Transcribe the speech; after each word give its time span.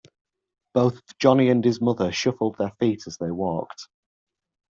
Both 0.73 0.99
Johnny 1.19 1.51
and 1.51 1.63
his 1.63 1.79
mother 1.79 2.11
shuffled 2.11 2.57
their 2.57 2.71
feet 2.79 3.05
as 3.05 3.19
they 3.19 3.29
walked. 3.29 3.87